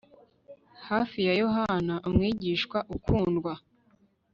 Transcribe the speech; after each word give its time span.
Hafi 0.87 1.19
ya 1.27 1.33
Yohana 1.41 1.95
umwigishwa 2.07 2.77
ukundwa 2.95 3.53